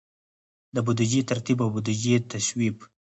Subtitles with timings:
[0.75, 2.77] د بودیجې ترتیب او د بودیجې تصویب.